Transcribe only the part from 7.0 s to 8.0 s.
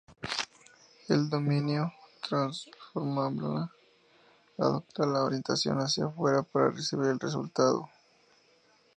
el sustrato.